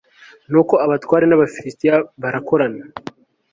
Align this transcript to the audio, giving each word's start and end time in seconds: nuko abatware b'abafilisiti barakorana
nuko 0.49 0.73
abatware 0.85 1.23
b'abafilisiti 1.27 1.85
barakorana 2.21 2.83